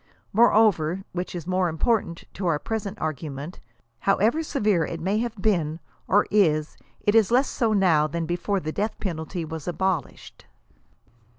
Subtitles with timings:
[0.33, 3.59] Moreover,— which is more important to our present argu ment,
[4.05, 8.25] ho wever severe it may have been, or is, it is less so now than
[8.25, 10.47] before the death penalty was abolished.